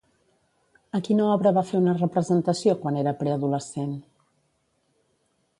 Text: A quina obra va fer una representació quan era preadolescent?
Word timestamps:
A 0.99 1.01
quina 1.07 1.27
obra 1.33 1.51
va 1.57 1.63
fer 1.71 1.77
una 1.81 1.95
representació 1.99 2.75
quan 2.81 2.99
era 3.05 3.15
preadolescent? 3.23 3.97